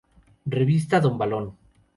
Revista 0.59 0.99
Don 0.99 1.15
Balón. 1.19 1.45